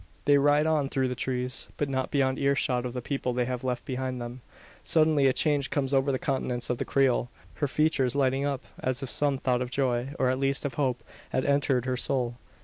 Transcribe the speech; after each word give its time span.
They 0.25 0.39
ride 0.39 0.65
on 0.65 0.89
through 0.89 1.09
the 1.09 1.13
trees 1.13 1.69
but 1.77 1.87
not 1.87 2.09
beyond 2.09 2.39
ear 2.39 2.55
shot 2.55 2.87
of 2.87 2.93
the 2.93 3.03
people 3.03 3.33
they 3.33 3.45
have 3.45 3.63
left 3.63 3.85
behind 3.85 4.19
them. 4.19 4.41
Suddenly 4.83 5.27
a 5.27 5.31
change 5.31 5.69
comes 5.69 5.93
over 5.93 6.11
the 6.11 6.17
countenance 6.17 6.71
of 6.71 6.79
the 6.79 6.85
Creole 6.85 7.29
her 7.57 7.67
features 7.67 8.15
lighting 8.15 8.43
up, 8.43 8.63
as 8.79 9.03
if 9.03 9.11
some 9.11 9.37
thought 9.37 9.61
of 9.61 9.69
joy, 9.69 10.15
or 10.17 10.31
at 10.31 10.39
least 10.39 10.65
of 10.65 10.73
hope, 10.73 11.03
had 11.29 11.45
entered 11.45 11.85
her 11.85 11.97
soul. 11.97 12.37